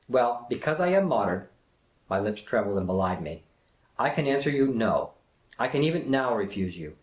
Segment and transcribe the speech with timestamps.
[0.09, 1.47] Well, because I am modern
[2.09, 3.43] "—my lips trembled and belied me
[3.99, 5.11] —"I can answer you No.
[5.59, 6.97] I can even now refuse you.